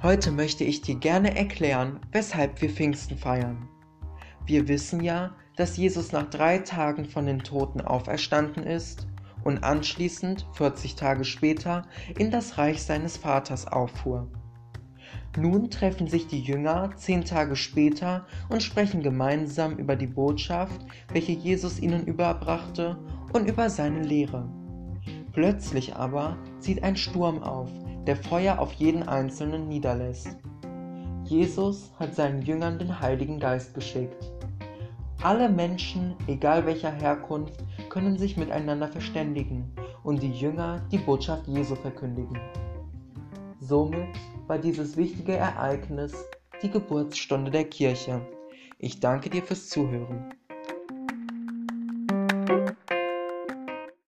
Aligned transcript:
Heute 0.00 0.30
möchte 0.30 0.62
ich 0.62 0.80
dir 0.80 0.94
gerne 0.94 1.36
erklären, 1.36 1.98
weshalb 2.12 2.62
wir 2.62 2.70
Pfingsten 2.70 3.18
feiern. 3.18 3.68
Wir 4.46 4.68
wissen 4.68 5.02
ja, 5.02 5.34
dass 5.56 5.76
Jesus 5.76 6.12
nach 6.12 6.30
drei 6.30 6.58
Tagen 6.58 7.04
von 7.04 7.26
den 7.26 7.40
Toten 7.40 7.80
auferstanden 7.80 8.62
ist 8.62 9.08
und 9.42 9.64
anschließend, 9.64 10.46
40 10.52 10.94
Tage 10.94 11.24
später, 11.24 11.82
in 12.16 12.30
das 12.30 12.58
Reich 12.58 12.80
seines 12.80 13.16
Vaters 13.16 13.66
auffuhr. 13.66 14.30
Nun 15.36 15.68
treffen 15.68 16.06
sich 16.06 16.28
die 16.28 16.42
Jünger 16.42 16.90
zehn 16.94 17.24
Tage 17.24 17.56
später 17.56 18.24
und 18.50 18.62
sprechen 18.62 19.02
gemeinsam 19.02 19.78
über 19.78 19.96
die 19.96 20.06
Botschaft, 20.06 20.80
welche 21.12 21.32
Jesus 21.32 21.80
ihnen 21.80 22.06
überbrachte 22.06 22.96
und 23.32 23.48
über 23.48 23.68
seine 23.68 24.04
Lehre. 24.04 24.48
Plötzlich 25.32 25.96
aber 25.96 26.38
zieht 26.60 26.84
ein 26.84 26.96
Sturm 26.96 27.42
auf, 27.42 27.70
der 28.08 28.16
Feuer 28.16 28.58
auf 28.58 28.72
jeden 28.72 29.02
Einzelnen 29.02 29.68
niederlässt. 29.68 30.34
Jesus 31.24 31.92
hat 31.98 32.14
seinen 32.14 32.40
Jüngern 32.40 32.78
den 32.78 33.00
Heiligen 33.00 33.38
Geist 33.38 33.74
geschickt. 33.74 34.32
Alle 35.20 35.50
Menschen, 35.50 36.14
egal 36.26 36.64
welcher 36.64 36.90
Herkunft, 36.90 37.62
können 37.90 38.16
sich 38.16 38.38
miteinander 38.38 38.88
verständigen 38.88 39.70
und 40.04 40.22
die 40.22 40.32
Jünger 40.32 40.80
die 40.90 40.96
Botschaft 40.96 41.46
Jesu 41.48 41.74
verkündigen. 41.74 42.40
Somit 43.60 44.08
war 44.46 44.56
dieses 44.56 44.96
wichtige 44.96 45.36
Ereignis 45.36 46.14
die 46.62 46.70
Geburtsstunde 46.70 47.50
der 47.50 47.64
Kirche. 47.64 48.22
Ich 48.78 49.00
danke 49.00 49.28
dir 49.28 49.42
fürs 49.42 49.68
Zuhören. 49.68 50.32